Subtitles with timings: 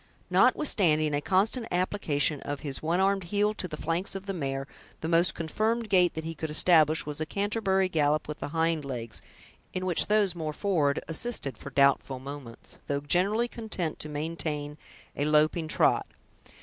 [0.31, 4.65] Notwithstanding a constant application of his one armed heel to the flanks of the mare,
[5.01, 8.83] the most confirmed gait that he could establish was a Canterbury gallop with the hind
[8.83, 9.21] legs,
[9.73, 14.79] in which those more forward assisted for doubtful moments, though generally content to maintain
[15.15, 16.07] a loping trot.